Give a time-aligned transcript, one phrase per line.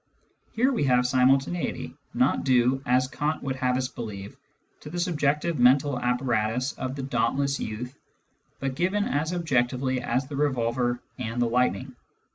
[0.53, 1.93] Here we have simultaneity—
[2.25, 4.35] not due, as Kant would have us believe,
[4.79, 7.95] to the subjective mental apparatus of the dauntless youth,
[8.59, 11.95] but given as objectively as the revolver and the lightning.